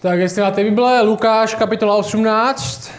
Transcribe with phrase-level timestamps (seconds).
[0.00, 2.90] Tak jestli máte Bible, Lukáš, kapitola 18.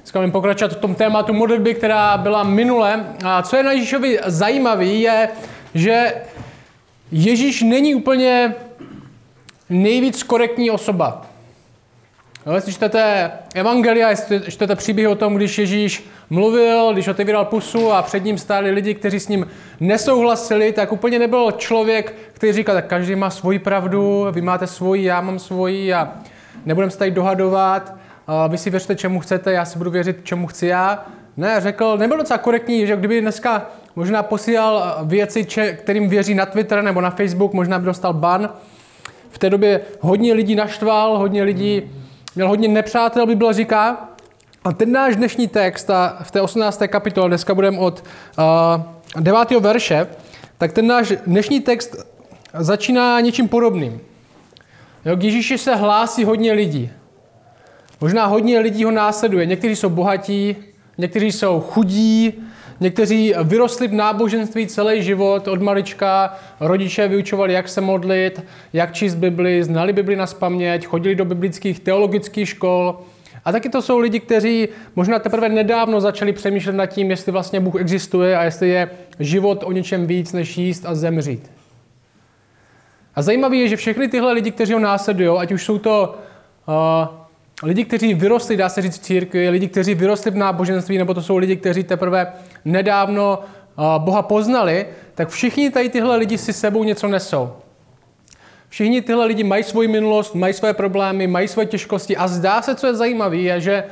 [0.00, 3.06] Dneska budeme pokračovat v tom tématu modlitby, která byla minule.
[3.24, 5.28] A co je na Ježíšovi zajímavé, je,
[5.74, 6.14] že
[7.12, 8.54] Ježíš není úplně
[9.70, 11.26] nejvíc korektní osoba.
[12.48, 17.92] No, jestli čtete Evangelia, jestli čtete příběh o tom, když Ježíš mluvil, když otevíral pusu
[17.92, 19.46] a před ním stáli lidi, kteří s ním
[19.80, 25.04] nesouhlasili, tak úplně nebyl člověk, který říkal, tak každý má svoji pravdu, vy máte svoji,
[25.04, 26.12] já mám svoji a
[26.66, 27.94] nebudeme se tady dohadovat,
[28.48, 31.06] vy si věřte, čemu chcete, já si budu věřit, čemu chci já.
[31.36, 36.82] Ne, řekl, nebyl docela korektní, že kdyby dneska možná posílal věci, kterým věří na Twitter
[36.82, 38.50] nebo na Facebook, možná by dostal ban.
[39.30, 41.90] V té době hodně lidí naštval, hodně lidí
[42.34, 44.08] měl hodně nepřátel, by byla říká.
[44.64, 46.82] A ten náš dnešní text, a v té 18.
[46.88, 48.04] kapitole, dneska budeme od
[49.16, 49.50] uh, 9.
[49.50, 50.06] verše,
[50.58, 51.96] tak ten náš dnešní text
[52.54, 54.00] začíná něčím podobným.
[55.04, 56.90] Jo, k Ježíši se hlásí hodně lidí.
[58.00, 59.46] Možná hodně lidí ho následuje.
[59.46, 60.56] Někteří jsou bohatí,
[60.98, 62.32] někteří jsou chudí,
[62.80, 69.14] někteří vyrostli v náboženství celý život od malička, rodiče vyučovali, jak se modlit, jak číst
[69.14, 73.00] Bibli, znali Bibli na spaměť, chodili do biblických teologických škol.
[73.44, 77.60] A taky to jsou lidi, kteří možná teprve nedávno začali přemýšlet nad tím, jestli vlastně
[77.60, 78.90] Bůh existuje a jestli je
[79.20, 81.50] život o něčem víc, než jíst a zemřít.
[83.14, 86.18] A zajímavé je, že všechny tyhle lidi, kteří ho následují, ať už jsou to
[86.68, 86.74] uh,
[87.62, 91.22] lidi, kteří vyrostli, dá se říct, v církvi, lidi, kteří vyrostli v náboženství, nebo to
[91.22, 92.32] jsou lidi, kteří teprve
[92.64, 93.38] nedávno
[93.98, 97.52] Boha poznali, tak všichni tady tyhle lidi si sebou něco nesou.
[98.68, 102.74] Všichni tyhle lidi mají svoji minulost, mají své problémy, mají své těžkosti a zdá se,
[102.74, 103.84] co je zajímavé, je, že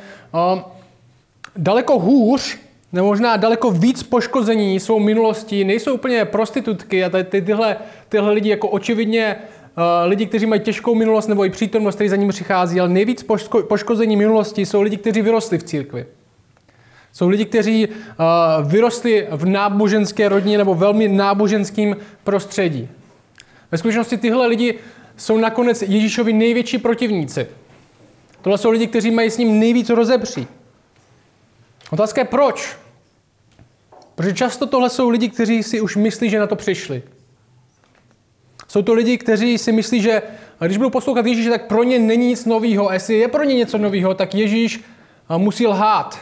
[1.56, 2.58] daleko hůř,
[2.92, 7.77] nebo možná daleko víc poškození svou minulostí, nejsou úplně prostitutky a tady, ty, tyhle,
[8.08, 9.66] tyhle lidi jako očividně Eh,
[10.05, 13.63] lidi, kteří mají těžkou minulost nebo i přítomnost, který za ním přichází, ale nejvíc poško-
[13.63, 16.07] poškození minulosti jsou lidi, kteří vyrostli v církvi.
[17.13, 17.95] Jsou lidi, kteří uh,
[18.70, 22.89] vyrostli v náboženské rodině nebo velmi náboženským prostředí.
[23.73, 24.79] Ve skutečnosti tyhle lidi
[25.17, 27.47] jsou nakonec Ježíšovi největší protivníci.
[28.42, 30.47] Tohle jsou lidi, kteří mají s ním nejvíc rozepří.
[31.91, 32.77] Otázka je proč?
[34.15, 37.03] Protože často tohle jsou lidi, kteří si už myslí, že na to přišli.
[38.69, 40.23] Jsou to lidi, kteří si myslí, že
[40.65, 42.91] když budou poslouchat Ježíše, tak pro ně není nic nového.
[42.91, 44.85] A jestli je pro ně něco nového, tak Ježíš
[45.37, 46.19] musí lhát.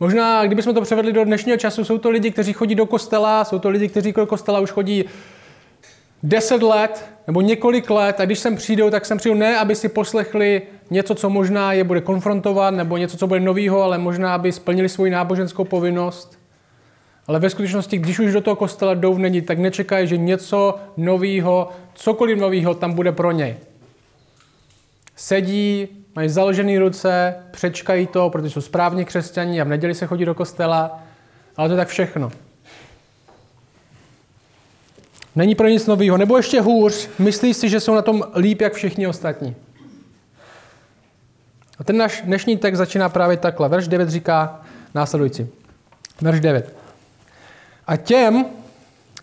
[0.00, 3.58] Možná, kdybychom to převedli do dnešního času, jsou to lidi, kteří chodí do kostela, jsou
[3.58, 5.04] to lidi, kteří do kostela už chodí
[6.22, 9.88] deset let nebo několik let a když sem přijdou, tak sem přijdou ne, aby si
[9.88, 14.52] poslechli něco, co možná je bude konfrontovat, nebo něco, co bude novýho, ale možná, aby
[14.52, 16.38] splnili svoji náboženskou povinnost.
[17.28, 21.70] Ale ve skutečnosti, když už do toho kostela jdou není, tak nečekají, že něco nového,
[21.94, 23.56] cokoliv nového tam bude pro něj.
[25.16, 30.24] Sedí, mají založené ruce, přečkají to, protože jsou správně křesťaní a v neděli se chodí
[30.24, 31.02] do kostela,
[31.56, 32.30] ale to je tak všechno.
[35.36, 36.16] Není pro nic nového.
[36.16, 39.56] Nebo ještě hůř, myslí si, že jsou na tom líp, jak všichni ostatní.
[41.78, 43.68] A ten náš dnešní text začíná právě takhle.
[43.68, 44.60] Verš 9 říká
[44.94, 45.46] následující.
[46.20, 46.87] Verš 9.
[47.88, 48.46] A těm,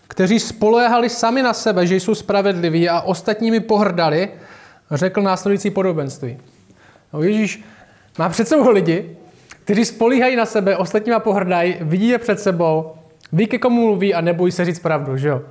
[0.08, 4.28] kteří spoléhali sami na sebe, že jsou spravedliví a ostatními pohrdali,
[4.90, 6.38] řekl následující podobenství.
[7.12, 7.64] No Ježíš
[8.18, 9.16] má před sebou lidi,
[9.48, 12.92] kteří spolíhají na sebe, ostatníma pohrdají, vidí je před sebou,
[13.32, 15.42] ví, ke komu mluví a nebojí se říct pravdu, že jo?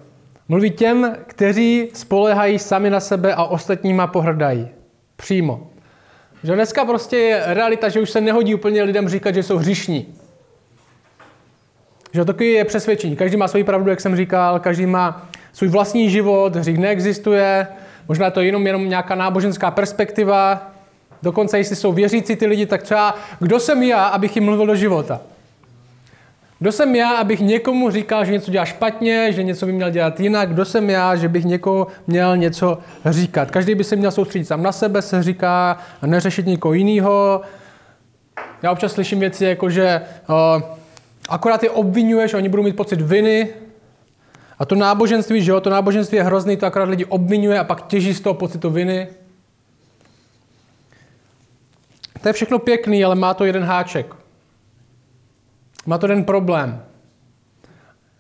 [0.47, 4.67] Mluví těm, kteří spolehají sami na sebe a ostatníma pohrdají.
[5.15, 5.67] Přímo.
[6.43, 10.15] Že dneska prostě je realita, že už se nehodí úplně lidem říkat, že jsou hřišní.
[12.15, 13.15] Že to je přesvědčení.
[13.15, 17.67] Každý má svoji pravdu, jak jsem říkal, každý má svůj vlastní život, hřích neexistuje,
[18.07, 20.71] možná to je jenom, jenom nějaká náboženská perspektiva,
[21.23, 24.75] dokonce jestli jsou věřící ty lidi, tak třeba kdo jsem já, abych jim mluvil do
[24.75, 25.21] života?
[26.59, 30.19] Kdo jsem já, abych někomu říkal, že něco dělá špatně, že něco by měl dělat
[30.19, 30.49] jinak?
[30.49, 33.51] Kdo jsem já, že bych někomu měl něco říkat?
[33.51, 37.41] Každý by se měl soustředit sám na sebe, se říká, a neřešit někoho jiného.
[38.63, 40.61] Já občas slyším věci jako, že uh,
[41.29, 43.49] Akorát je obvinuješ, oni budou mít pocit viny.
[44.59, 47.87] A to náboženství, že jo, to náboženství je hrozný, to akorát lidi obvinuje a pak
[47.87, 49.07] těží z toho pocitu viny.
[52.21, 54.15] To je všechno pěkný, ale má to jeden háček.
[55.85, 56.85] Má to jeden problém.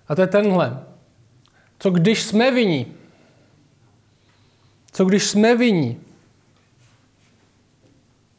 [0.07, 0.79] A to je tenhle.
[1.79, 2.93] Co když jsme viní?
[4.91, 5.99] Co když jsme viní?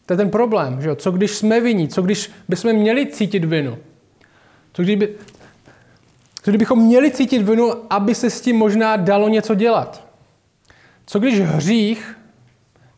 [0.06, 0.96] To je ten problém, že jo?
[0.96, 1.88] Co když jsme viní?
[1.88, 3.78] Co když bychom měli cítit vinu?
[4.76, 5.08] Co kdyby...
[6.42, 10.08] Co kdybychom měli cítit vinu, aby se s tím možná dalo něco dělat?
[11.06, 12.18] Co když hřích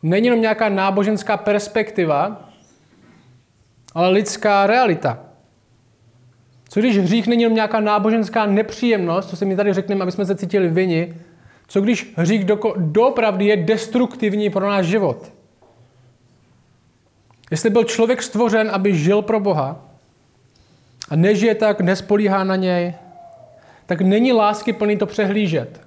[0.03, 2.49] není jenom nějaká náboženská perspektiva,
[3.93, 5.19] ale lidská realita?
[6.69, 10.25] Co když hřích není jenom nějaká náboženská nepříjemnost, co si mi tady řekneme, aby jsme
[10.25, 11.15] se cítili vini?
[11.67, 15.31] Co když hřích do, doopravdy je destruktivní pro náš život?
[17.51, 19.88] Jestli byl člověk stvořen, aby žil pro Boha
[21.09, 22.93] a nežije tak, nespolíhá na něj,
[23.85, 25.81] tak není lásky plný to přehlížet.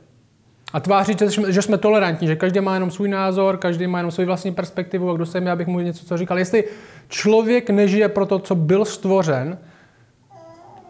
[0.73, 4.25] A tvářit, že jsme tolerantní, že každý má jenom svůj názor, každý má jenom svou
[4.25, 6.39] vlastní perspektivu a kdo jsem já, bych mu něco co říkal.
[6.39, 6.65] Jestli
[7.09, 9.59] člověk nežije pro to, co byl stvořen,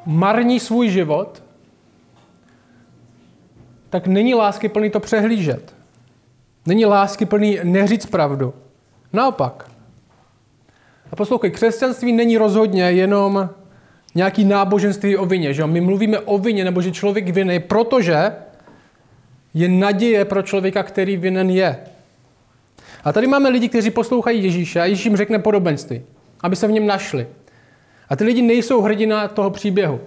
[0.07, 1.43] marní svůj život,
[3.91, 5.75] tak není lásky plný to přehlížet.
[6.67, 8.55] Není lásky plný neříct pravdu.
[9.13, 9.71] Naopak.
[11.13, 13.51] A poslouchej, křesťanství není rozhodně jenom
[14.15, 15.55] nějaký náboženství o vině.
[15.55, 15.67] Že?
[15.67, 18.33] My mluvíme o vině, nebo že člověk vinný, protože
[19.55, 21.77] je naděje pro člověka, který vinen je.
[23.05, 26.03] A tady máme lidi, kteří poslouchají Ježíše a Ježíš jim řekne podobenství,
[26.41, 27.27] aby se v něm našli.
[28.09, 30.01] A ty lidi nejsou hrdina toho příběhu.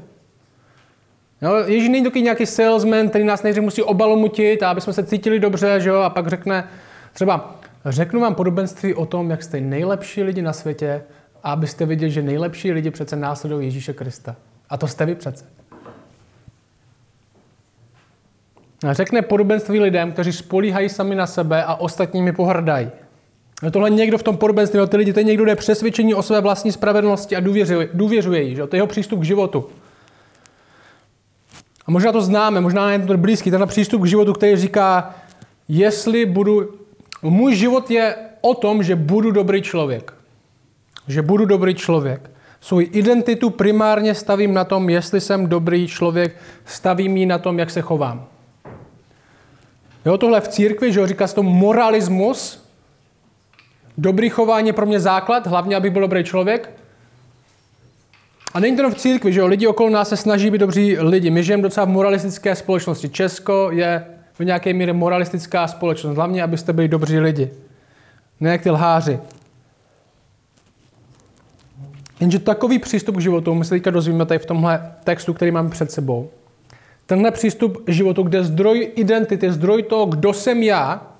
[1.41, 5.39] Jo, Ježíš není taky nějaký salesman, který nás nejdřív musí obalomutit aby jsme se cítili
[5.39, 6.69] dobře, že jo, a pak řekne
[7.13, 11.03] třeba, řeknu vám podobenství o tom, jak jste nejlepší lidi na světě
[11.45, 14.35] a abyste viděli, že nejlepší lidi přece následují Ježíše Krista.
[14.69, 15.45] A to jste vy přece.
[18.87, 22.89] A řekne podobenství lidem, kteří spolíhají sami na sebe a ostatními pohrdají.
[23.67, 26.23] A tohle někdo v tom podobenství, ty lidi, to je někdo, kdo je přesvědčení o
[26.23, 28.55] své vlastní spravedlnosti a důvěřuje, důvěřuje jí.
[28.55, 28.67] Že?
[28.67, 29.69] To je jeho přístup k životu.
[31.85, 35.15] A možná to známe, možná je to blízký, ten přístup k životu, který říká,
[35.67, 36.75] jestli budu,
[37.21, 40.14] můj život je o tom, že budu dobrý člověk.
[41.07, 42.29] Že budu dobrý člověk.
[42.61, 46.35] Svou identitu primárně stavím na tom, jestli jsem dobrý člověk,
[46.65, 48.27] stavím ji na tom, jak se chovám.
[50.05, 52.65] Jo, tohle v církvi, že jo, říká se to moralismus.
[53.97, 56.69] Dobrý chování je pro mě základ, hlavně, aby byl dobrý člověk.
[58.53, 59.47] A není to jenom v církvi, že jo?
[59.47, 61.29] Lidi okolo nás se snaží být dobří lidi.
[61.29, 63.09] My žijeme docela v moralistické společnosti.
[63.09, 64.05] Česko je
[64.39, 66.15] v nějaké míře moralistická společnost.
[66.15, 67.51] Hlavně, abyste byli dobří lidi.
[68.39, 69.19] Ne jak ty lháři.
[72.19, 75.69] Jenže takový přístup k životu, my se teďka dozvíme tady v tomhle textu, který máme
[75.69, 76.29] před sebou.
[77.05, 81.15] Tenhle přístup k životu, kde zdroj identity, zdroj toho, kdo jsem já,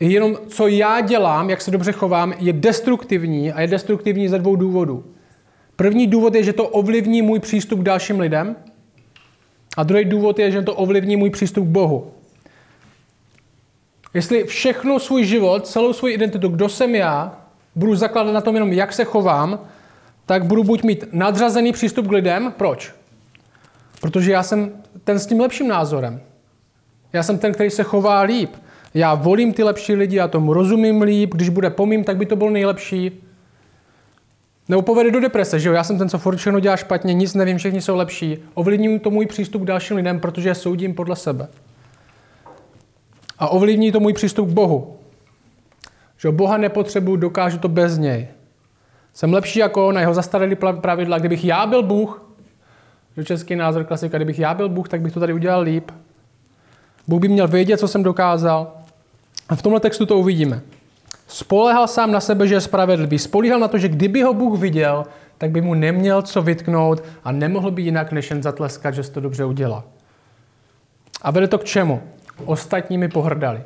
[0.00, 4.56] jenom co já dělám, jak se dobře chovám, je destruktivní a je destruktivní ze dvou
[4.56, 5.04] důvodů.
[5.76, 8.56] První důvod je, že to ovlivní můj přístup k dalším lidem.
[9.76, 12.10] A druhý důvod je, že to ovlivní můj přístup k Bohu.
[14.14, 17.38] Jestli všechno svůj život, celou svou identitu, kdo jsem já,
[17.74, 19.58] budu zakládat na tom jenom, jak se chovám,
[20.30, 22.52] tak budu buď mít nadřazený přístup k lidem.
[22.56, 22.94] Proč?
[24.00, 24.70] Protože já jsem
[25.04, 26.20] ten s tím lepším názorem.
[27.12, 28.50] Já jsem ten, který se chová líp.
[28.94, 32.36] Já volím ty lepší lidi, já tomu rozumím líp, když bude pomím, tak by to
[32.36, 33.24] byl nejlepší.
[34.68, 35.74] Nebo povede do deprese, že jo?
[35.74, 38.38] Já jsem ten, co furt dělá špatně, nic nevím, všichni jsou lepší.
[38.54, 41.48] Ovlivní to můj přístup k dalším lidem, protože je soudím podle sebe.
[43.38, 44.96] A ovlivní to můj přístup k Bohu.
[46.18, 48.28] Že Boha nepotřebuji, dokážu to bez něj.
[49.14, 51.18] Jsem lepší jako on, jeho zastaralý pravidla.
[51.18, 52.22] Kdybych já byl Bůh,
[53.16, 55.90] že český názor klasika, kdybych já byl Bůh, tak bych to tady udělal líp.
[57.08, 58.72] Bůh by měl vědět, co jsem dokázal.
[59.48, 60.60] A v tomhle textu to uvidíme.
[61.28, 63.18] Spolehal sám na sebe, že je spravedlivý.
[63.18, 65.04] Spolíhal na to, že kdyby ho Bůh viděl,
[65.38, 69.20] tak by mu neměl co vytknout a nemohl by jinak než jen zatleskat, že to
[69.20, 69.84] dobře udělá.
[71.22, 72.02] A vede to k čemu?
[72.44, 73.62] Ostatními pohrdali.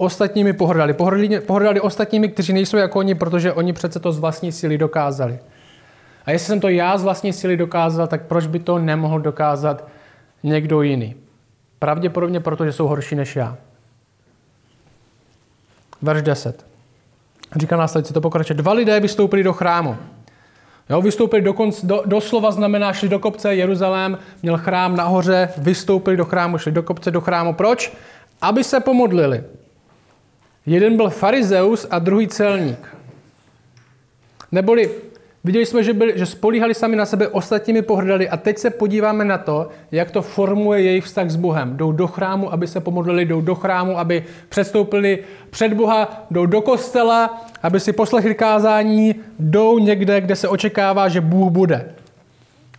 [0.00, 0.92] Ostatními pohrdali.
[0.92, 5.38] Pohrdali, pohrdali ostatními, kteří nejsou jako oni, protože oni přece to z vlastní síly dokázali.
[6.26, 9.88] A jestli jsem to já z vlastní síly dokázal, tak proč by to nemohl dokázat
[10.42, 11.14] někdo jiný?
[11.78, 13.56] Pravděpodobně proto, že jsou horší než já.
[16.02, 16.66] Verš 10.
[17.56, 18.56] Říká následně, to pokračuje.
[18.56, 19.96] Dva lidé vystoupili do chrámu.
[20.90, 25.48] Jo, vystoupili do, konc, do, do slova znamená, šli do kopce, Jeruzalém měl chrám nahoře,
[25.56, 27.54] vystoupili do chrámu, šli do kopce, do chrámu.
[27.54, 27.92] Proč?
[28.40, 29.44] Aby se pomodlili.
[30.66, 32.96] Jeden byl farizeus a druhý celník.
[34.52, 34.90] Neboli
[35.44, 39.24] Viděli jsme, že, byli, že spolíhali sami na sebe, ostatními pohrdali a teď se podíváme
[39.24, 41.76] na to, jak to formuje jejich vztah s Bohem.
[41.76, 45.18] Jdou do chrámu, aby se pomodlili, jdou do chrámu, aby předstoupili
[45.50, 51.20] před Boha, jdou do kostela, aby si poslechli kázání, jdou někde, kde se očekává, že
[51.20, 51.90] Bůh bude.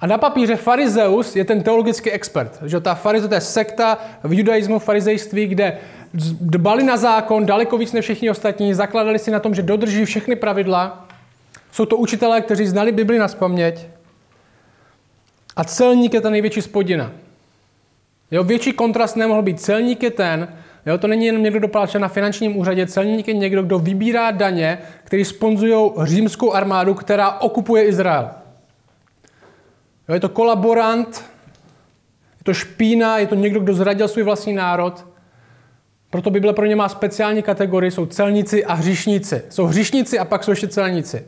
[0.01, 2.59] A na papíře farizeus je ten teologický expert.
[2.65, 5.77] Že ta farize, to je sekta v judaismu, farizejství, kde
[6.41, 10.35] dbali na zákon daleko víc než všichni ostatní, zakladali si na tom, že dodrží všechny
[10.35, 11.07] pravidla,
[11.71, 13.87] jsou to učitelé, kteří znali Bibli na spaměť.
[15.55, 17.11] A celník je ta největší spodina.
[18.31, 19.61] Jo, větší kontrast nemohl být.
[19.61, 20.47] Celník je ten,
[20.85, 24.77] jo, to není jenom někdo, kdo na finančním úřadě, celník je někdo, kdo vybírá daně,
[25.03, 28.40] který sponzují římskou armádu, která okupuje Izrael.
[30.11, 31.25] Jo, je to kolaborant,
[32.39, 35.05] je to špína, je to někdo, kdo zradil svůj vlastní národ.
[36.09, 39.43] Proto Bible pro ně má speciální kategorii, jsou celníci a hříšníci.
[39.49, 41.25] Jsou hříšníci a pak jsou ještě celníci.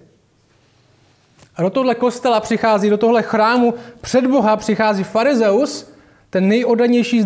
[1.55, 5.91] A do tohle kostela přichází, do tohle chrámu před Boha přichází farizeus,
[6.29, 7.25] ten nejoddanější z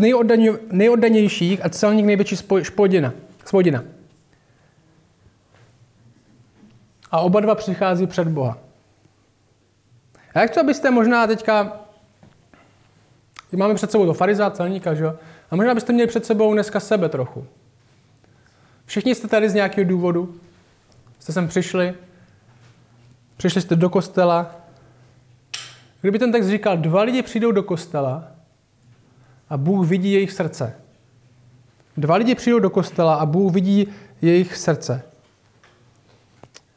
[0.71, 3.13] nejoddanějších a celník největší spodina,
[3.45, 3.83] spodina.
[7.11, 8.66] A oba dva přichází před Boha.
[10.37, 11.79] A jak to abyste možná teďka,
[13.55, 15.07] máme před sebou to fariza, celníka, že?
[15.51, 17.47] a možná byste měli před sebou dneska sebe trochu.
[18.85, 20.35] Všichni jste tady z nějakého důvodu,
[21.19, 21.93] jste sem přišli,
[23.37, 24.55] přišli jste do kostela.
[26.01, 28.27] Kdyby ten text říkal, dva lidi přijdou do kostela
[29.49, 30.73] a Bůh vidí jejich srdce.
[31.97, 33.87] Dva lidi přijdou do kostela a Bůh vidí
[34.21, 35.01] jejich srdce.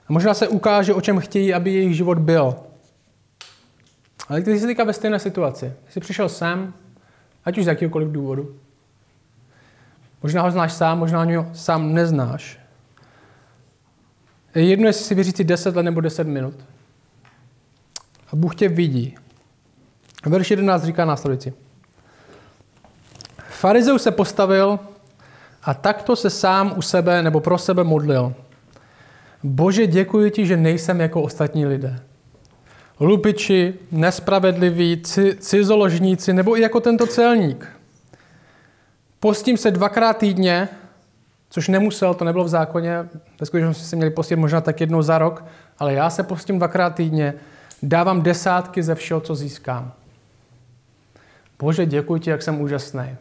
[0.08, 2.69] A možná se ukáže, o čem chtějí, aby jejich život byl.
[4.30, 5.72] Ale ty jsi teďka ve stejné situaci.
[5.88, 6.74] Jsi přišel sem,
[7.44, 8.56] ať už z jakýkoliv důvodu.
[10.22, 12.58] Možná ho znáš sám, možná ho sám neznáš.
[14.54, 16.54] Je jedno, jestli si věřící 10 let nebo 10 minut.
[18.32, 19.16] A Bůh tě vidí.
[20.26, 21.52] Verš 11 říká následující.
[23.48, 24.78] Farizeus se postavil
[25.62, 28.34] a takto se sám u sebe nebo pro sebe modlil.
[29.42, 32.09] Bože, děkuji ti, že nejsem jako ostatní lidé.
[33.00, 35.02] Lupiči, nespravedliví,
[35.38, 37.68] cizoložníci nebo i jako tento celník.
[39.20, 40.68] Postím se dvakrát týdně,
[41.50, 43.08] což nemusel, to nebylo v zákoně,
[43.40, 45.44] ve skutečnosti se měli postit možná tak jednou za rok,
[45.78, 47.34] ale já se postím dvakrát týdně,
[47.82, 49.92] dávám desátky ze všeho, co získám.
[51.58, 53.16] Bože, děkuji ti, jak jsem úžasný.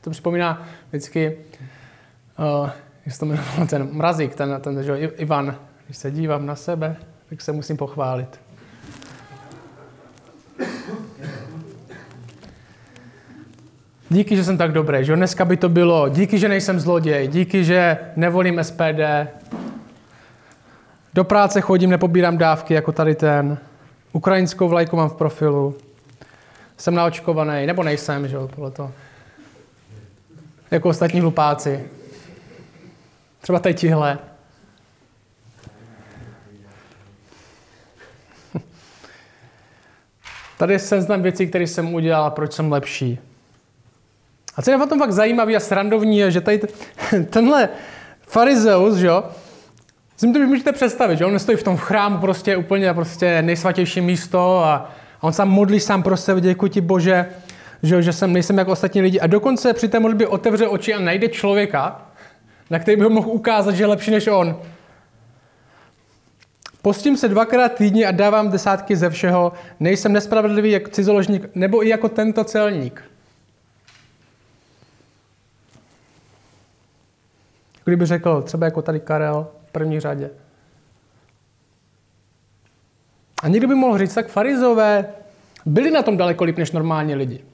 [0.00, 1.38] To připomíná vždycky,
[2.38, 2.70] uh,
[3.06, 5.56] jak se to jmenoval, ten mrazík, ten, ten že, Ivan,
[5.86, 6.96] když se dívám na sebe,
[7.28, 8.40] tak se musím pochválit.
[14.12, 17.64] Díky, že jsem tak dobrý, že dneska by to bylo, díky, že nejsem zloděj, díky,
[17.64, 19.00] že nevolím SPD,
[21.14, 23.58] do práce chodím, nepobírám dávky jako tady ten,
[24.12, 25.76] ukrajinskou vlajku mám v profilu,
[26.76, 28.92] jsem naočkovaný, nebo nejsem, že jo, to.
[30.70, 31.84] Jako ostatní hlupáci.
[33.40, 34.18] Třeba tady tihle.
[40.58, 43.18] Tady jsem znám věci, které jsem udělal a proč jsem lepší.
[44.56, 46.60] A co je na tom fakt zajímavý a srandovní je, že tady
[47.30, 47.68] tenhle
[48.22, 49.24] farizeus, že jo,
[50.16, 54.64] si to můžete představit, že on stojí v tom chrámu prostě úplně prostě nejsvatější místo
[54.64, 54.90] a,
[55.20, 57.26] on sám modlí sám pro sebe, děkuji ti Bože,
[57.82, 59.20] že, že jsem, nejsem jako ostatní lidi.
[59.20, 62.06] A dokonce při té modlitbě otevře oči a najde člověka,
[62.70, 64.56] na který by ho mohl ukázat, že je lepší než on.
[66.82, 69.52] Postím se dvakrát týdně a dávám desátky ze všeho.
[69.80, 73.02] Nejsem nespravedlivý jak cizoložník, nebo i jako tento celník.
[77.84, 80.30] Kdyby řekl, třeba jako tady Karel v první řadě.
[83.42, 85.06] A někdo by mohl říct, tak farizové
[85.66, 87.44] byli na tom daleko líp než normální lidi.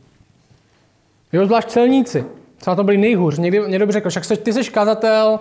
[1.33, 2.25] Jo, zvlášť celníci.
[2.59, 3.39] Co na tom byli nejhůř.
[3.39, 5.41] Někdy, někdo by řekl, však ty jsi kazatel,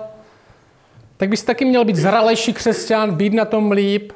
[1.17, 4.11] tak bys taky měl být zralejší křesťan, být na tom líp,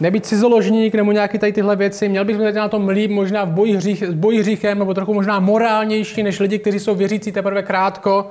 [0.00, 2.08] nebýt cizoložník nebo nějaký tady tyhle věci.
[2.08, 5.40] Měl bys být na tom líp, možná v boji, hřích, boji hříchem, nebo trochu možná
[5.40, 8.30] morálnější než lidi, kteří jsou věřící teprve krátko.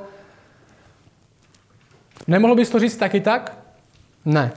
[2.27, 3.57] Nemohl bys to říct taky tak?
[4.25, 4.51] Ne.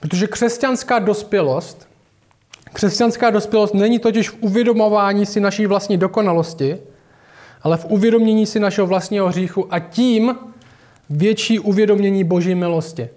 [0.00, 1.88] Protože křesťanská dospělost,
[2.72, 6.78] křesťanská dospělost není totiž v uvědomování si naší vlastní dokonalosti,
[7.62, 10.34] ale v uvědomění si našeho vlastního hříchu a tím
[11.10, 13.08] větší uvědomění Boží milosti.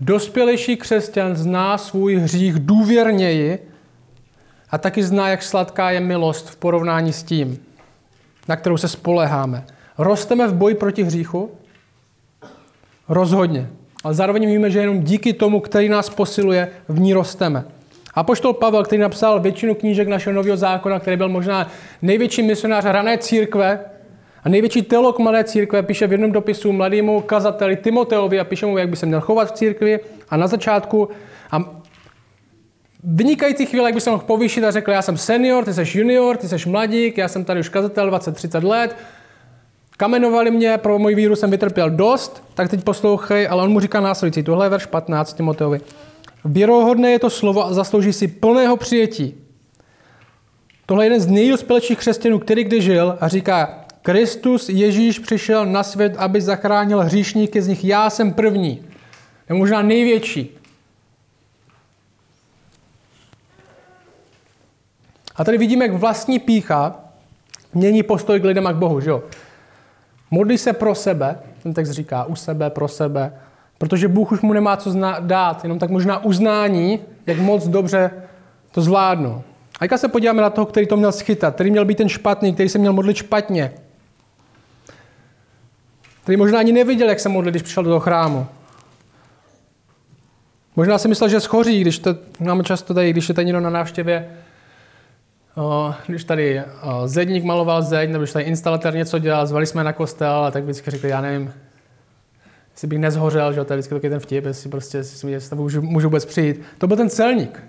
[0.00, 3.58] Dospělejší křesťan zná svůj hřích důvěrněji
[4.70, 7.58] a taky zná, jak sladká je milost v porovnání s tím,
[8.48, 9.66] na kterou se spoleháme.
[9.98, 11.50] Rosteme v boji proti hříchu?
[13.08, 13.68] Rozhodně.
[14.04, 17.64] Ale zároveň víme, že jenom díky tomu, který nás posiluje, v ní rosteme.
[18.14, 21.70] A poštol Pavel, který napsal většinu knížek našeho nového zákona, který byl možná
[22.02, 23.80] největší misionář rané církve
[24.44, 28.78] a největší teolog mladé církve, píše v jednom dopisu mladému kazateli Timoteovi a píše mu,
[28.78, 30.00] jak by se měl chovat v církvi.
[30.30, 31.08] A na začátku
[31.50, 31.78] a
[33.04, 36.36] vynikající chvíle, jak by se mohl povýšit a řekl, já jsem senior, ty jsi junior,
[36.36, 38.96] ty jsi mladík, já jsem tady už kazatel 20-30 let,
[39.98, 44.00] Kamenovali mě, pro můj víru jsem vytrpěl dost, tak teď poslouchej, ale on mu říká
[44.00, 45.80] následující, tohle je verš 15 Timoteovi.
[46.44, 49.34] Věrohodné je to slovo a zaslouží si plného přijetí.
[50.86, 55.82] Tohle je jeden z nejdospělejších křesťanů, který kdy žil a říká, Kristus Ježíš přišel na
[55.82, 57.84] svět, aby zachránil hříšníky z nich.
[57.84, 58.82] Já jsem první.
[59.48, 60.58] Je možná největší.
[65.36, 67.00] A tady vidíme, jak vlastní pícha
[67.74, 69.00] mění postoj k lidem a k Bohu.
[69.00, 69.22] Že jo?
[70.30, 73.32] Modlí se pro sebe, ten text říká, u sebe, pro sebe,
[73.78, 78.10] protože Bůh už mu nemá co zna- dát, jenom tak možná uznání, jak moc dobře
[78.72, 79.42] to zvládnu.
[79.80, 82.54] A jak se podíváme na toho, který to měl schytat, který měl být ten špatný,
[82.54, 83.72] který se měl modlit špatně,
[86.22, 88.46] který možná ani neviděl, jak se modlit, když přišel do toho chrámu.
[90.76, 93.70] Možná si myslel, že schoří, když to máme často tady, když je tady někdo na
[93.70, 94.30] návštěvě,
[96.06, 96.62] když tady
[97.04, 100.62] zedník maloval zeď, nebo když tady instalatér něco dělal, zvali jsme na kostel a tak
[100.64, 101.52] vždycky řekli, já nevím,
[102.72, 105.82] jestli bych nezhořel, že to je vždycky taky ten vtip, jestli prostě jestli tam můžu,
[105.82, 106.60] můžu vůbec přijít.
[106.78, 107.62] To byl ten celník.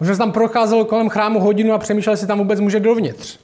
[0.00, 3.38] Možná tam procházel kolem chrámu hodinu a přemýšlel, jestli tam vůbec může dovnitř.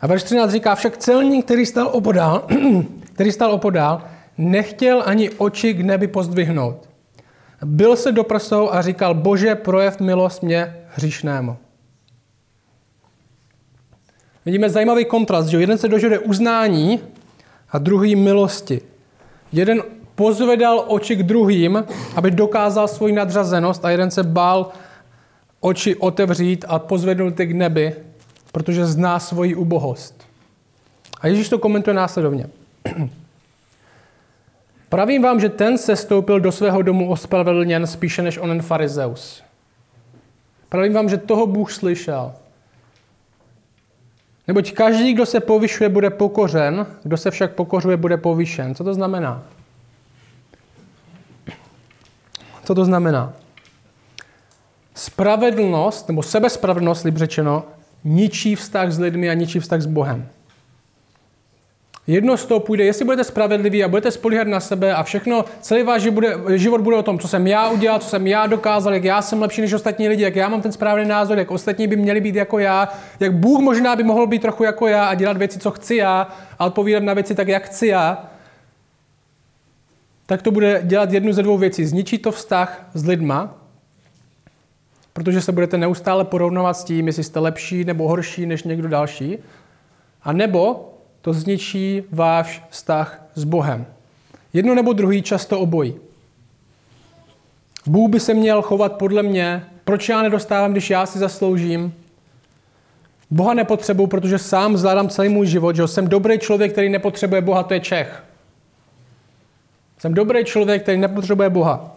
[0.00, 2.46] A verš 13 říká, však celník, který stal opodál,
[3.14, 4.02] který stal opodál,
[4.38, 6.88] nechtěl ani oči k nebi pozdvihnout.
[7.64, 11.56] Byl se do prsou a říkal, bože, projev milost mě hříšnému.
[14.50, 17.00] Vidíme zajímavý kontrast, že jeden se dožije uznání
[17.70, 18.80] a druhý milosti.
[19.52, 19.82] Jeden
[20.14, 21.84] pozvedal oči k druhým,
[22.16, 24.68] aby dokázal svoji nadřazenost a jeden se bál
[25.60, 27.94] oči otevřít a pozvednout ty k nebi,
[28.52, 30.26] protože zná svoji ubohost.
[31.20, 32.46] A Ježíš to komentuje následovně.
[34.88, 39.42] Pravím vám, že ten se stoupil do svého domu ospravedlněn spíše než onen farizeus.
[40.68, 42.32] Pravím vám, že toho Bůh slyšel.
[44.50, 48.74] Neboť každý, kdo se povyšuje, bude pokořen, kdo se však pokořuje, bude povýšen.
[48.74, 49.42] Co to znamená?
[52.64, 53.32] Co to znamená?
[54.94, 57.64] Spravedlnost, nebo sebespravedlnost, líp řečeno,
[58.04, 60.28] ničí vztah s lidmi a ničí vztah s Bohem.
[62.10, 65.82] Jedno z toho půjde, jestli budete spravedliví a budete spolíhat na sebe a všechno, celý
[65.82, 68.94] váš život bude, život bude o tom, co jsem já udělal, co jsem já dokázal,
[68.94, 71.86] jak já jsem lepší než ostatní lidi, jak já mám ten správný názor, jak ostatní
[71.86, 72.88] by měli být jako já,
[73.20, 76.28] jak Bůh možná by mohl být trochu jako já a dělat věci, co chci já
[76.58, 78.24] a odpovídat na věci tak, jak chci já,
[80.26, 81.84] tak to bude dělat jednu ze dvou věcí.
[81.84, 83.54] Zničí to vztah s lidma,
[85.12, 89.38] protože se budete neustále porovnávat s tím, jestli jste lepší nebo horší než někdo další,
[90.22, 90.89] a nebo
[91.22, 93.86] to zničí váš vztah s Bohem.
[94.52, 95.94] Jedno nebo druhý, často obojí.
[97.86, 101.94] Bůh by se měl chovat podle mě, proč já nedostávám, když já si zasloužím.
[103.30, 107.62] Boha nepotřebuji, protože sám zvládám celý můj život, že jsem dobrý člověk, který nepotřebuje Boha,
[107.62, 108.24] to je Čech.
[109.98, 111.96] Jsem dobrý člověk, který nepotřebuje Boha.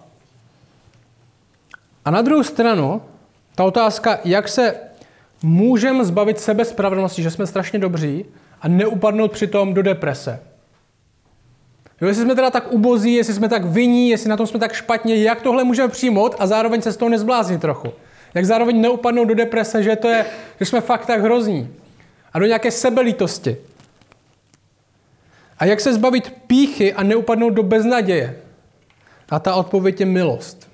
[2.05, 3.01] A na druhou stranu,
[3.55, 4.75] ta otázka, jak se
[5.43, 8.25] můžeme zbavit sebe spravedlnosti, že jsme strašně dobří,
[8.63, 10.39] a neupadnout přitom do deprese.
[12.01, 14.73] Jo, jestli jsme teda tak ubozí, jestli jsme tak viní, jestli na tom jsme tak
[14.73, 17.87] špatně, jak tohle můžeme přijmout a zároveň se z toho nezbláznit trochu.
[18.33, 20.25] Jak zároveň neupadnout do deprese, že, to je,
[20.59, 21.73] že jsme fakt tak hrozní.
[22.33, 23.57] A do nějaké sebelítosti.
[25.59, 28.39] A jak se zbavit píchy a neupadnout do beznaděje?
[29.29, 30.69] A ta odpověď je milost.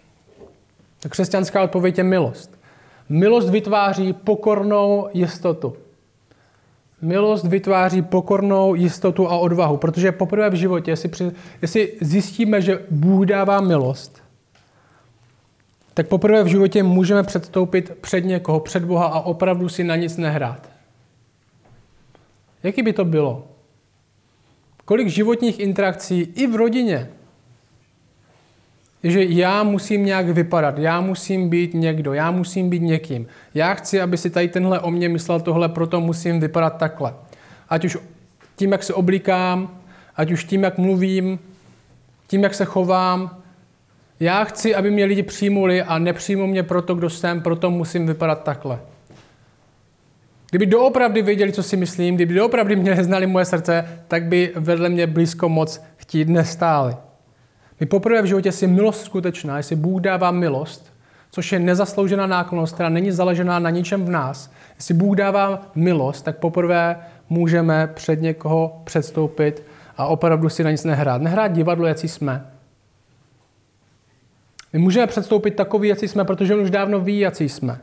[1.00, 2.60] Ta křesťanská odpověď je milost.
[3.10, 5.76] Milost vytváří pokornou jistotu.
[7.02, 11.32] Milost vytváří pokornou jistotu a odvahu, protože poprvé v životě, jestli, při,
[11.62, 14.24] jestli zjistíme, že Bůh dává milost,
[15.94, 20.18] tak poprvé v životě můžeme předstoupit před někoho, před Boha a opravdu si na nic
[20.18, 20.70] nehrát.
[22.64, 23.48] Jaký by to bylo?
[24.86, 27.10] Kolik životních interakcí i v rodině
[29.04, 33.28] že já musím nějak vypadat, já musím být někdo, já musím být někým.
[33.54, 37.14] Já chci, aby si tady tenhle o mě myslel tohle, proto musím vypadat takhle.
[37.70, 37.98] Ať už
[38.56, 39.80] tím, jak se oblíkám,
[40.16, 41.40] ať už tím, jak mluvím,
[42.28, 43.38] tím, jak se chovám.
[44.20, 48.44] Já chci, aby mě lidi přijmuli a nepřijmou mě proto, kdo jsem, proto musím vypadat
[48.44, 48.80] takhle.
[50.50, 54.90] Kdyby doopravdy věděli, co si myslím, kdyby doopravdy mě znali moje srdce, tak by vedle
[54.90, 56.96] mě blízko moc chtít nestáli.
[57.80, 60.94] My poprvé v životě si milost skutečná, jestli Bůh dává milost,
[61.32, 64.52] což je nezasloužená náklonost, která není založená na ničem v nás.
[64.76, 69.64] Jestli Bůh dává milost, tak poprvé můžeme před někoho předstoupit
[69.98, 71.22] a opravdu si na nic nehrát.
[71.22, 72.46] Nehrát divadlo, jaký jsme.
[74.74, 77.80] My můžeme předstoupit takový, jaký jsme, protože on už dávno ví, jaký jsme.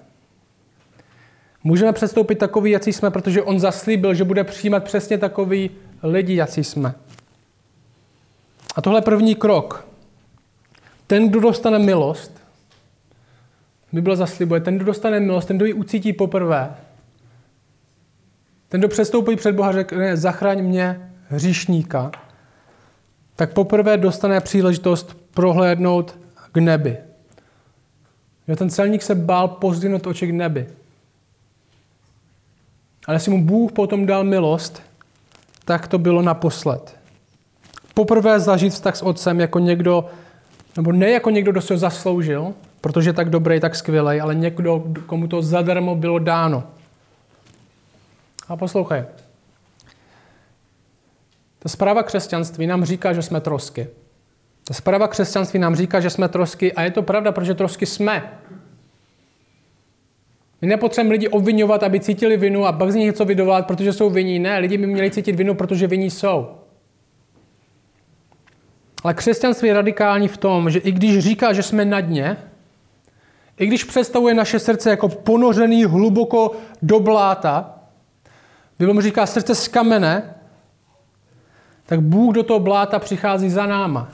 [1.65, 5.71] Můžeme předstoupit takový, jaký jsme, protože on zaslíbil, že bude přijímat přesně takový
[6.03, 6.95] lidi, jaký jsme.
[8.77, 9.86] A tohle je první krok.
[11.07, 12.42] Ten, kdo dostane milost,
[13.92, 16.77] Bible zaslibuje, ten, kdo dostane milost, ten, kdo ji ucítí poprvé,
[18.69, 22.11] ten, kdo přestoupí před Boha, řekne, zachraň mě, hříšníka,
[23.37, 26.19] tak poprvé dostane příležitost prohlédnout
[26.53, 26.99] k nebi.
[28.49, 30.69] Že ten celník se bál pozdvinout oči k nebi.
[33.07, 34.83] Ale jestli mu Bůh potom dal milost,
[35.64, 36.97] tak to bylo naposled.
[37.95, 40.11] Poprvé zažít vztah s otcem jako někdo,
[40.77, 44.35] nebo ne jako někdo, kdo si ho zasloužil, protože je tak dobrý, tak skvělý, ale
[44.35, 46.65] někdo, komu to zadarmo bylo dáno.
[48.49, 49.05] A poslouchej.
[51.59, 53.87] Ta zpráva křesťanství nám říká, že jsme trosky.
[54.65, 58.39] Ta zpráva křesťanství nám říká, že jsme trosky a je to pravda, protože trosky jsme.
[60.62, 64.11] My nepotřebujeme lidi obvinovat, aby cítili vinu a pak z nich něco vydovat, protože jsou
[64.11, 64.39] vinní.
[64.39, 66.56] Ne, lidi by měli cítit vinu, protože vinní jsou.
[69.07, 72.37] Ale křesťanství je radikální v tom, že i když říká, že jsme na dně,
[73.57, 77.79] i když představuje naše srdce jako ponořený hluboko do bláta,
[78.79, 80.35] Bible říká srdce z kamene,
[81.87, 84.09] tak Bůh do toho bláta přichází za náma.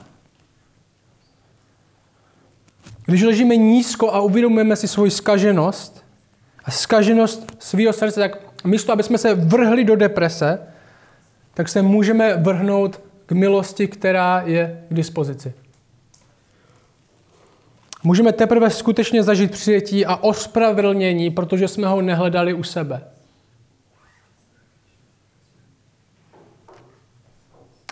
[3.07, 6.05] Když ležíme nízko a uvědomujeme si svoji skaženost
[6.65, 10.59] a skaženost svého srdce, tak místo, aby jsme se vrhli do deprese,
[11.55, 15.53] tak se můžeme vrhnout k milosti, která je k dispozici.
[18.03, 23.03] Můžeme teprve skutečně zažít přijetí a ospravedlnění, protože jsme ho nehledali u sebe.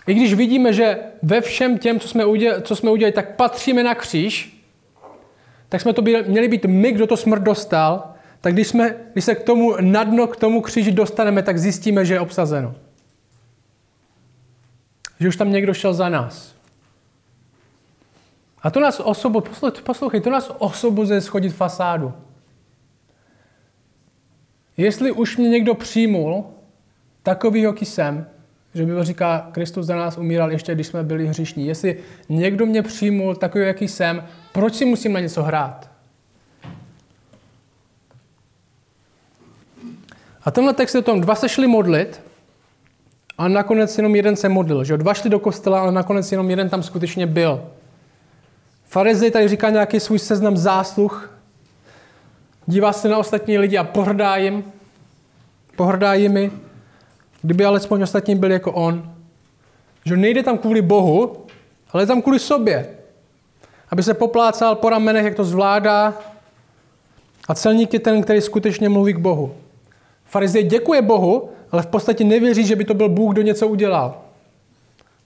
[0.07, 3.83] I když vidíme, že ve všem těm, co jsme udělali, co jsme udělali tak patříme
[3.83, 4.63] na kříž,
[5.69, 9.25] tak jsme to byli, měli být my, kdo to smrt dostal, tak když, jsme, když
[9.25, 12.75] se k tomu na dno, k tomu kříži dostaneme, tak zjistíme, že je obsazeno.
[15.21, 16.55] Že už tam někdo šel za nás.
[18.61, 19.43] A to nás osobu,
[19.83, 22.13] poslouchej, to nás osobuzuje schodit fasádu.
[24.77, 26.45] Jestli už mě někdo přijmul,
[27.23, 28.27] takový, jaký jsem,
[28.73, 31.67] že Bible říká, Kristus za nás umíral ještě, když jsme byli hřišní.
[31.67, 31.97] Jestli
[32.29, 35.89] někdo mě přijmul takový, jaký jsem, proč si musím na něco hrát?
[40.43, 42.30] A tenhle text je o tom, dva se šli modlit
[43.41, 44.83] a nakonec jenom jeden se modlil.
[44.83, 44.97] Že?
[44.97, 47.65] Dva šli do kostela, ale nakonec jenom jeden tam skutečně byl.
[48.85, 51.39] Farizej tady říká nějaký svůj seznam zásluh,
[52.65, 54.63] dívá se na ostatní lidi a pohrdá jim,
[55.75, 56.51] pohrdá jimi,
[57.41, 59.13] kdyby alespoň ostatní byli jako on.
[60.05, 61.45] Že nejde tam kvůli Bohu,
[61.91, 62.89] ale je tam kvůli sobě.
[63.89, 66.13] Aby se poplácal po ramenech, jak to zvládá.
[67.47, 69.55] A celník je ten, který skutečně mluví k Bohu.
[70.31, 74.21] Farizej děkuje Bohu, ale v podstatě nevěří, že by to byl Bůh, kdo něco udělal.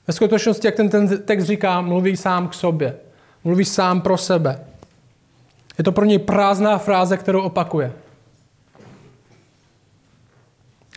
[0.07, 2.95] Ve skutečnosti, jak ten, ten text říká, mluví sám k sobě.
[3.43, 4.59] Mluví sám pro sebe.
[5.77, 7.93] Je to pro něj prázdná fráze, kterou opakuje.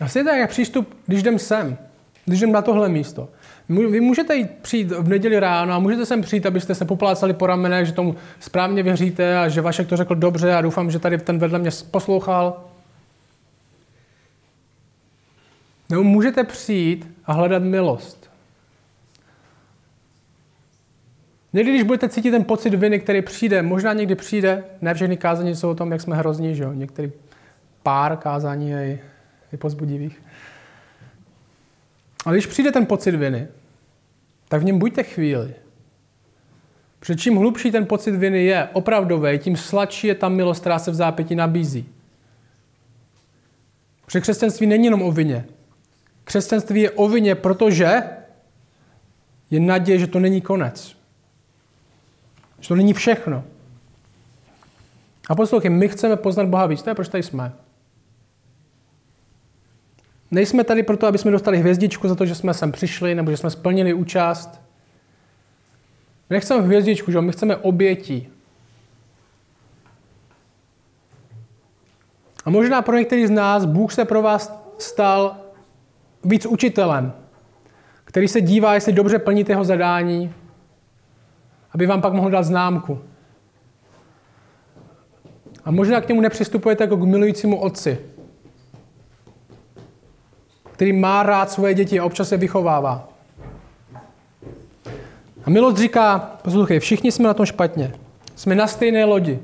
[0.01, 1.77] A stejně tak, jak přístup, když jdem sem,
[2.25, 3.29] když jdem na tohle místo.
[3.69, 7.47] Vy můžete jít přijít v neděli ráno a můžete sem přijít, abyste se poplácali po
[7.47, 11.17] ramenech, že tomu správně věříte a že Vašek to řekl dobře a doufám, že tady
[11.17, 12.68] ten vedle mě poslouchal.
[15.89, 18.29] Nebo můžete přijít a hledat milost.
[21.53, 25.55] Někdy, když budete cítit ten pocit viny, který přijde, možná někdy přijde, ne všechny kázání
[25.55, 26.73] jsou o tom, jak jsme hrozní, že jo?
[26.73, 27.11] Některý
[27.83, 28.99] pár kázání je,
[29.51, 30.23] je pozbudivých.
[32.25, 33.47] Ale když přijde ten pocit viny,
[34.47, 35.53] tak v něm buďte chvíli.
[36.99, 40.91] Protože čím hlubší ten pocit viny je, opravdový, tím sladší je ta milost, která se
[40.91, 41.89] v zápěti nabízí.
[44.05, 45.45] Protože křesťanství není jenom o vině.
[46.29, 48.01] Křesťanství je o vině, protože
[49.49, 50.95] je naděje, že to není konec.
[52.59, 53.43] Že to není všechno.
[55.29, 57.53] A poslouchej, my chceme poznat Boha víc, to je proč tady jsme.
[60.31, 63.37] Nejsme tady proto, aby jsme dostali hvězdičku za to, že jsme sem přišli, nebo že
[63.37, 64.61] jsme splnili účast.
[66.29, 67.21] My nechceme hvězdičku, že?
[67.21, 68.29] my chceme obětí.
[72.45, 75.48] A možná pro některý z nás Bůh se pro vás stal
[76.23, 77.13] víc učitelem,
[78.05, 80.33] který se dívá, jestli dobře plníte jeho zadání,
[81.71, 82.99] aby vám pak mohl dát známku.
[85.65, 87.99] A možná k němu nepřistupujete jako k milujícímu otci,
[90.71, 93.09] který má rád svoje děti a občas je vychovává.
[95.45, 97.93] A milost říká, poslouchej, všichni jsme na tom špatně.
[98.35, 99.39] Jsme na stejné lodi.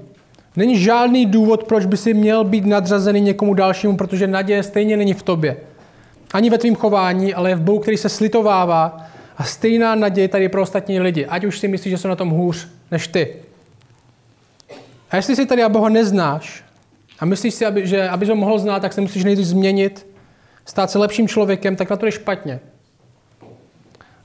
[0.55, 5.13] Není žádný důvod, proč by si měl být nadřazený někomu dalšímu, protože naděje stejně není
[5.13, 5.57] v tobě.
[6.35, 9.05] Ani ve tvém chování, ale v Bohu, který se slitovává.
[9.37, 11.25] A stejná naděje tady pro ostatní lidi.
[11.25, 13.35] Ať už si myslíš, že jsou na tom hůř než ty.
[15.11, 16.63] A jestli si tady Boha neznáš
[17.19, 20.07] a myslíš si, aby, že abys ho mohl znát, tak se musíš nejdřív změnit,
[20.65, 22.59] stát se lepším člověkem, tak na to je špatně.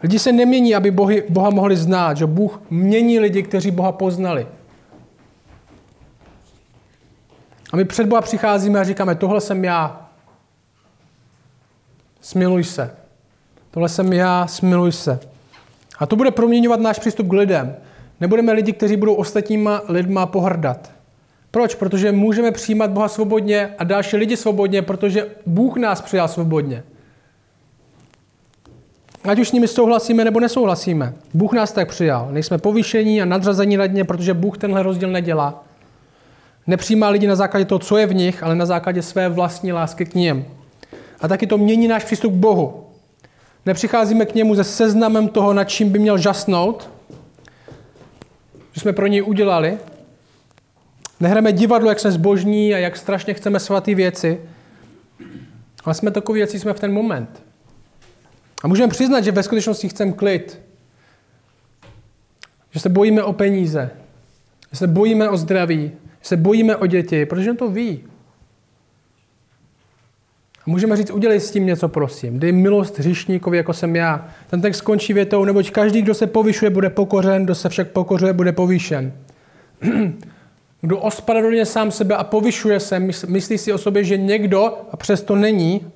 [0.03, 4.47] Lidi se nemění, aby bohy, Boha mohli znát, že Bůh mění lidi, kteří Boha poznali.
[7.73, 10.10] A my před Boha přicházíme a říkáme, tohle jsem já,
[12.21, 12.91] smiluj se.
[13.71, 15.21] Tohle jsem já, smiluj se.
[15.99, 17.77] A to bude proměňovat náš přístup k lidem.
[18.21, 20.91] Nebudeme lidi, kteří budou ostatníma lidma pohrdat.
[21.51, 21.75] Proč?
[21.75, 26.83] Protože můžeme přijímat Boha svobodně a další lidi svobodně, protože Bůh nás přijal svobodně.
[29.25, 31.15] Ať už s nimi souhlasíme nebo nesouhlasíme.
[31.35, 32.29] Bůh nás tak přijal.
[32.31, 35.65] Nejsme povýšení a nadřazení nad ně, protože Bůh tenhle rozdíl nedělá.
[36.67, 40.07] Nepřijímá lidi na základě toho, co je v nich, ale na základě své vlastní lásky
[40.07, 40.45] k ním.
[41.21, 42.87] A taky to mění náš přístup k Bohu.
[43.67, 46.91] Nepřicházíme k němu se seznamem toho, nad čím by měl žasnout,
[48.73, 49.79] že jsme pro něj udělali.
[51.21, 54.41] Nehrajeme divadlo, jak jsme zbožní a jak strašně chceme svatý věci,
[55.85, 57.43] ale jsme takový věci, jsme v ten moment.
[58.63, 60.61] A můžeme přiznat, že ve skutečnosti chceme klid.
[62.71, 63.91] Že se bojíme o peníze.
[64.73, 65.93] Že se bojíme o zdraví.
[66.21, 68.05] Že se bojíme o děti, protože on to ví.
[70.67, 72.39] A můžeme říct, udělej s tím něco, prosím.
[72.39, 74.29] Dej milost hřišníkovi, jako jsem já.
[74.51, 78.33] Ten text skončí větou, neboť každý, kdo se povyšuje, bude pokořen, kdo se však pokořuje,
[78.33, 79.13] bude povýšen.
[80.81, 85.37] kdo ospravedlňuje sám sebe a povyšuje se, myslí si o sobě, že někdo, a přesto
[85.37, 85.87] není,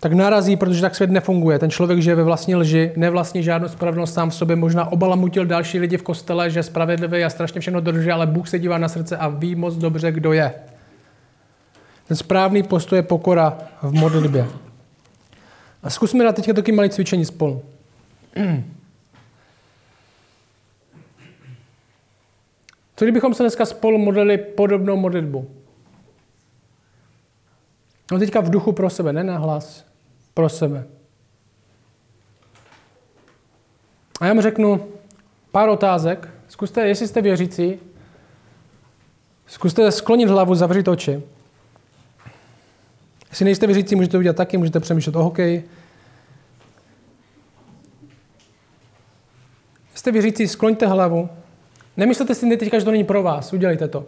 [0.00, 1.58] tak narazí, protože tak svět nefunguje.
[1.58, 5.78] Ten člověk žije ve vlastní lži, nevlastní žádnou spravedlnost sám v sobě, možná obalamutil další
[5.78, 9.16] lidi v kostele, že spravedlivý a strašně všechno dodržuje, ale Bůh se dívá na srdce
[9.16, 10.54] a ví moc dobře, kdo je.
[12.08, 14.48] Ten správný postoj je pokora v modlitbě.
[15.82, 17.62] A zkusme na teďka taky malé cvičení spolu.
[22.96, 25.50] Co kdybychom se dneska spolu modlili podobnou modlitbu?
[28.12, 29.84] No teďka v duchu pro sebe, ne na hlas.
[30.34, 30.86] Pro sebe.
[34.20, 34.88] A já mu řeknu
[35.52, 36.28] pár otázek.
[36.48, 37.78] Zkuste, jestli jste věřící,
[39.46, 41.22] zkuste sklonit hlavu, zavřít oči.
[43.30, 45.68] Jestli nejste věřící, můžete udělat taky, můžete přemýšlet o hokeji.
[49.94, 51.28] Jste věřící, skloňte hlavu.
[51.96, 53.52] Nemyslete si teďka, že to není pro vás.
[53.52, 54.06] Udělejte to.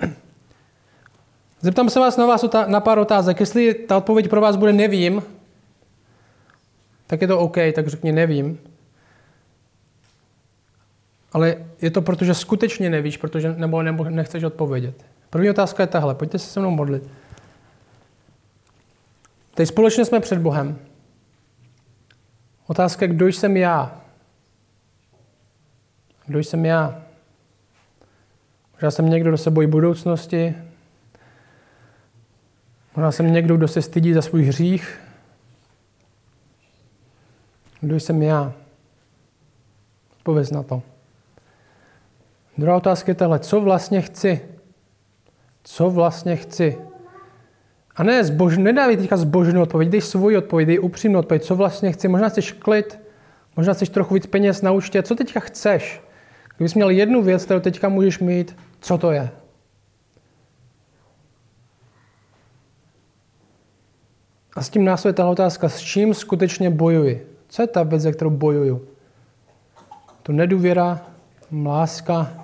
[1.60, 3.40] Zeptám se vás na, vás na pár otázek.
[3.40, 5.22] Jestli ta odpověď pro vás bude nevím,
[7.06, 8.58] tak je to OK, tak řekni nevím.
[11.32, 15.04] Ale je to proto, že skutečně nevíš, protože nebo, nebo nechceš odpovědět.
[15.30, 16.14] První otázka je tahle.
[16.14, 17.02] Pojďte se se mnou modlit.
[19.54, 20.78] Teď společně jsme před Bohem.
[22.66, 24.00] Otázka, kdo jsem já?
[26.26, 27.02] Kdo jsem já?
[28.72, 30.54] Možná jsem někdo, kdo se bojí budoucnosti.
[32.96, 35.00] Možná jsem někdo, kdo se stydí za svůj hřích.
[37.80, 38.52] Kdo jsem já?
[40.22, 40.82] Pověz na to.
[42.58, 43.38] Druhá otázka je tahle.
[43.38, 44.40] Co vlastně chci?
[45.62, 46.78] Co vlastně chci?
[47.96, 51.92] A ne, zbož, nedávej teďka zbožnou odpověď, dej svoji odpověď, dej upřímnou odpověď, co vlastně
[51.92, 52.08] chci.
[52.08, 52.98] Možná chceš klid,
[53.56, 56.00] možná chceš trochu víc peněz na účtě, co teďka chceš?
[56.56, 59.30] Kdybys měl jednu věc, kterou teďka můžeš mít, co to je?
[64.56, 67.26] A s tím následuje ta otázka, s čím skutečně bojuji?
[67.48, 68.82] Co je ta věc, za kterou bojuju?
[70.22, 71.00] To nedůvěra,
[71.64, 72.41] láska,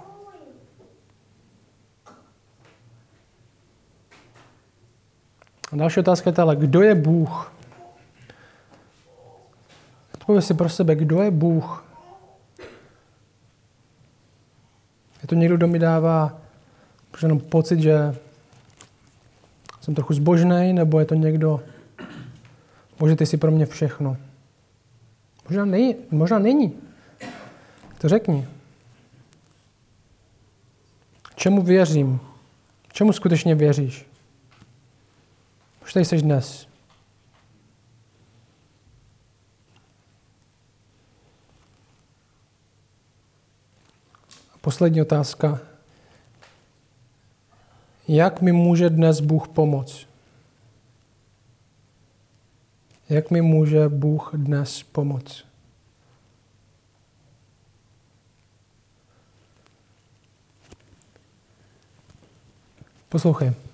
[5.73, 7.53] A další otázka je tahle, kdo je Bůh?
[10.15, 11.85] Odpověď si pro sebe, kdo je Bůh?
[15.23, 16.39] Je to někdo, kdo mi dává
[17.23, 18.17] jenom pocit, že
[19.81, 21.61] jsem trochu zbožný, nebo je to někdo,
[22.99, 24.17] Bože, ty jsi pro mě všechno.
[25.49, 26.73] Možná, nej, možná není.
[27.99, 28.49] To řekni.
[31.35, 32.21] Čemu věřím?
[32.93, 34.07] Čemu skutečně věříš?
[35.89, 36.69] Už tady jsi dnes.
[44.55, 45.61] A poslední otázka.
[48.09, 50.07] Jak mi může dnes Bůh pomoct?
[53.09, 55.45] Jak mi může Bůh dnes pomoct?
[63.09, 63.68] Poslouchej.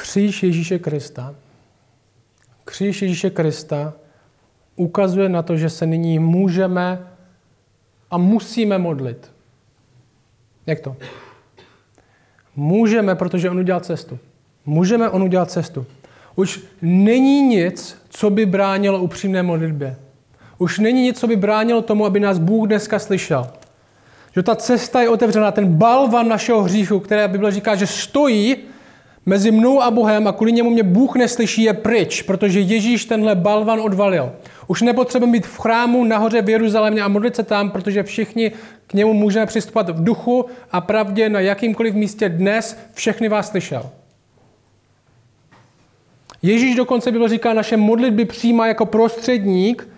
[0.00, 1.34] Kříž Ježíše Krista,
[2.64, 3.92] kříž Ježíše Krista
[4.76, 7.06] ukazuje na to, že se nyní můžeme
[8.10, 9.30] a musíme modlit.
[10.66, 10.96] Jak to?
[12.56, 14.18] Můžeme, protože on udělal cestu.
[14.66, 15.86] můžeme on udělat cestu.
[16.34, 19.96] Už není nic, co by bránilo upřímné modlitbě.
[20.58, 23.50] Už není nic, co by bránilo tomu, aby nás Bůh dneska slyšel.
[24.34, 28.69] Že ta cesta je otevřená, ten balvan našeho hříchu, které Bible říká, že stojí
[29.26, 33.34] mezi mnou a Bohem a kvůli němu mě Bůh neslyší, je pryč, protože Ježíš tenhle
[33.34, 34.32] balvan odvalil.
[34.66, 38.52] Už nepotřebujeme být v chrámu nahoře v Jeruzalémě a modlit se tam, protože všichni
[38.86, 43.90] k němu můžeme přistupovat v duchu a pravdě na jakýmkoliv místě dnes všechny vás slyšel.
[46.42, 49.88] Ježíš dokonce bylo říká, naše modlitby přijímá jako prostředník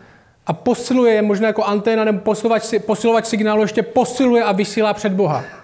[0.47, 5.13] a posiluje je možná jako anténa nebo posilovač, posilovač signálu, ještě posiluje a vysílá před
[5.13, 5.62] Boha.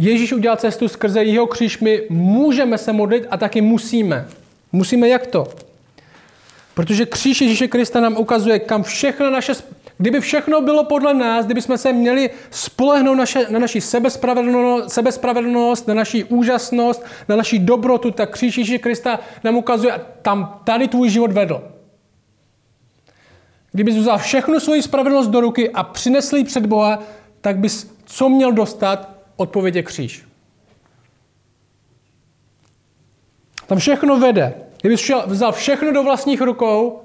[0.00, 4.28] Ježíš udělal cestu skrze jeho kříž, my můžeme se modlit a taky musíme.
[4.72, 5.48] Musíme jak to?
[6.74, 9.52] Protože kříž Ježíše Krista nám ukazuje, kam všechno naše,
[9.98, 15.88] kdyby všechno bylo podle nás, kdyby jsme se měli spolehnout naše, na naši sebespravedlnost, sebespravedlnost,
[15.88, 21.10] na naši úžasnost, na naši dobrotu, tak kříž Ježíše Krista nám ukazuje, tam tady tvůj
[21.10, 21.62] život vedl.
[23.72, 27.02] Kdybys vzal všechnu svoji spravedlnost do ruky a přinesl ji před Boha,
[27.40, 29.19] tak bys co měl dostat?
[29.40, 30.24] Odpověď je kříž.
[33.66, 34.54] Tam všechno vede.
[34.80, 37.02] Kdybys šel, vzal všechno do vlastních rukou,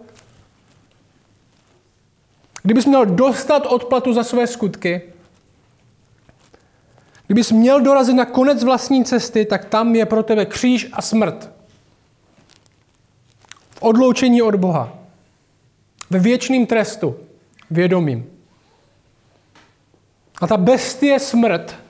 [2.63, 5.01] kdybys měl dostat odplatu za své skutky,
[7.27, 11.51] kdybys měl dorazit na konec vlastní cesty, tak tam je pro tebe kříž a smrt.
[13.69, 14.97] V odloučení od Boha.
[16.09, 17.15] Ve věčným trestu.
[17.71, 18.29] Vědomím.
[20.41, 21.84] A ta bestie smrt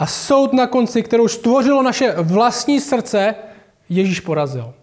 [0.00, 3.34] a soud na konci, kterou stvořilo naše vlastní srdce,
[3.88, 4.74] Ježíš porazil.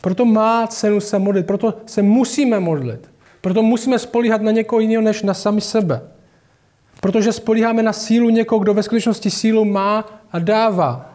[0.00, 3.10] Proto má cenu se modlit, proto se musíme modlit.
[3.40, 6.02] Proto musíme spolíhat na někoho jiného než na sami sebe.
[7.00, 11.14] Protože spolíháme na sílu někoho, kdo ve skutečnosti sílu má a dává.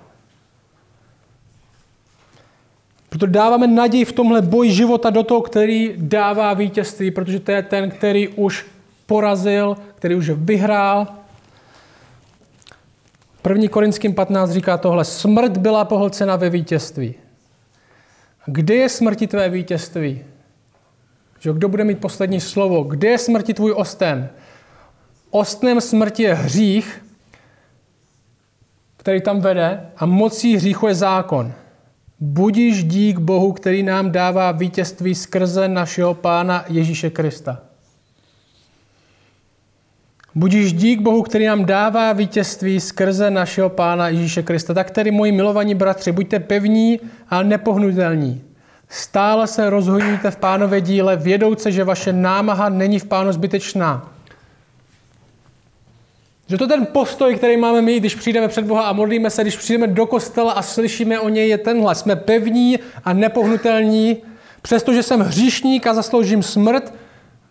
[3.10, 7.64] Proto dáváme naději v tomhle boji života do toho, který dává vítězství, protože to je
[7.64, 8.66] ten, který už
[9.06, 11.08] porazil, který už vyhrál.
[13.50, 13.68] 1.
[13.70, 15.06] Korinským 15 říká tohle.
[15.06, 17.16] Smrt byla pohlcena ve vítězství.
[18.46, 20.24] Kde je smrti tvé vítězství?
[21.40, 22.84] Že kdo bude mít poslední slovo?
[22.84, 24.30] Kde je smrti tvůj osten?
[25.30, 27.06] Ostnem smrti je hřích,
[28.98, 31.54] který tam vede a mocí hříchu je zákon.
[32.20, 37.62] Budíš dík Bohu, který nám dává vítězství skrze našeho Pána Ježíše Krista.
[40.38, 44.74] Budíš dík Bohu, který nám dává vítězství skrze našeho Pána Ježíše Krista.
[44.74, 48.42] Tak tedy, moji milovaní bratři, buďte pevní a nepohnutelní.
[48.90, 54.12] Stále se rozhodníte v pánové díle, vědouce, že vaše námaha není v pánu zbytečná.
[56.48, 59.58] Že to ten postoj, který máme my, když přijdeme před Boha a modlíme se, když
[59.58, 61.96] přijdeme do kostela a slyšíme o něj, je tenhle.
[61.96, 64.18] Jsme pevní a nepohnutelní.
[64.62, 66.94] Přestože jsem hříšník a zasloužím smrt,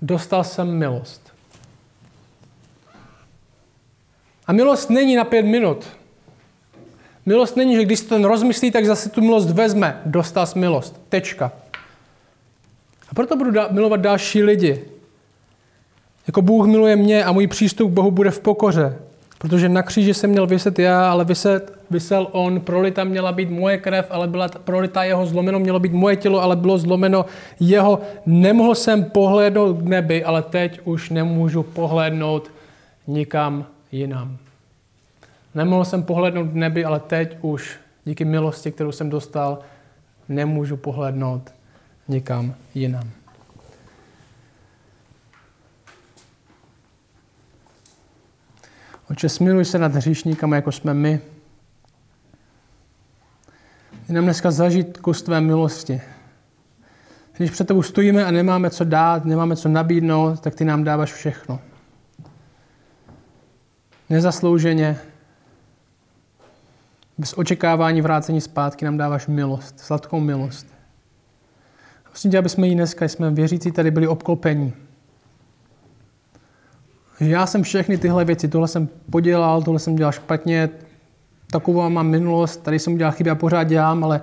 [0.03, 1.24] dostal jsem milost.
[4.47, 5.85] A milost není na pět minut.
[7.27, 10.01] Milost není, že když si ten rozmyslí, tak zase tu milost vezme.
[10.07, 11.01] Dostal milost.
[11.09, 11.53] Tečka.
[13.11, 14.85] A proto budu milovat další lidi.
[16.27, 18.99] Jako Bůh miluje mě a můj přístup k Bohu bude v pokoře.
[19.39, 22.61] Protože na kříži jsem měl vyset já, ale vyset, vysel on.
[22.61, 25.59] Prolita měla být moje krev, ale byla prolita jeho zlomeno.
[25.59, 27.27] Mělo být moje tělo, ale bylo zlomeno
[27.61, 28.01] jeho.
[28.27, 32.51] Nemohl jsem pohlédnout k nebi, ale teď už nemůžu pohlédnout
[33.07, 34.39] nikam jinam.
[35.55, 39.59] Nemohl jsem pohlednout k nebi, ale teď už díky milosti, kterou jsem dostal,
[40.29, 41.53] nemůžu pohlednout
[42.09, 43.11] nikam jinam.
[49.11, 51.21] Oče, smiluj se nad hříšníkama, jako jsme my.
[54.09, 56.03] Jenom dneska zažít kus tvé milosti.
[57.37, 61.13] Když před tebou stojíme a nemáme co dát, nemáme co nabídnout, tak ty nám dáváš
[61.13, 61.61] všechno.
[64.11, 64.99] Nezaslouženě,
[67.19, 70.67] bez očekávání vrácení zpátky nám dáváš milost, sladkou milost.
[72.09, 74.73] Prosím tě, aby jsme ji dneska, jsme věřící, tady byli obklopení.
[77.21, 80.71] Že já jsem všechny tyhle věci, tohle jsem podělal, tohle jsem dělal špatně,
[81.51, 84.21] takovou mám minulost, tady jsem udělal chyby a pořád dělám, ale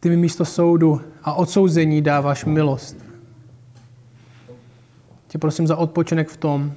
[0.00, 2.96] ty mi místo soudu a odsouzení dáváš milost.
[5.28, 6.72] Tě prosím za odpočinek v tom,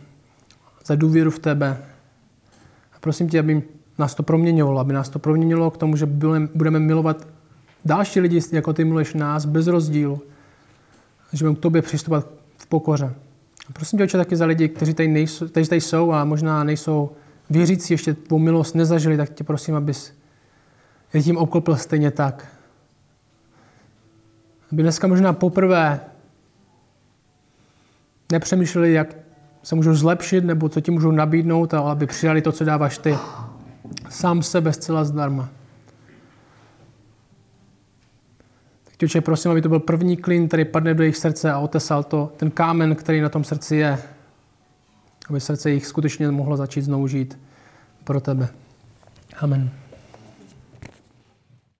[0.85, 1.94] za důvěru v tebe.
[3.05, 3.63] Prosím tě, aby
[3.97, 6.05] nás to proměňovalo, aby nás to proměnilo k tomu, že
[6.55, 7.27] budeme milovat
[7.85, 10.21] další lidi, jako ty miluješ nás, bez rozdílu.
[11.33, 12.27] Že budeme k tobě přistupovat
[12.57, 13.13] v pokoře.
[13.69, 17.11] A prosím tě, taky za lidi, kteří tady, nejsou, kteří tady jsou a možná nejsou
[17.49, 20.13] věřící ještě tvou milost nezažili, tak tě prosím, abys
[21.13, 22.47] je tím obklopil stejně tak.
[24.71, 25.99] Aby dneska možná poprvé
[28.31, 29.24] nepřemýšleli, jak
[29.65, 33.17] se můžou zlepšit, nebo co ti můžou nabídnout, ale aby přijali to, co dáváš ty.
[34.09, 35.49] Sám sebe zcela zdarma.
[38.83, 42.03] Tak tě, prosím, aby to byl první klin, který padne do jejich srdce a otesal
[42.03, 43.97] to, ten kámen, který na tom srdci je.
[45.29, 47.39] Aby srdce jich skutečně mohlo začít znovu žít
[48.03, 48.47] pro tebe.
[49.37, 49.84] Amen.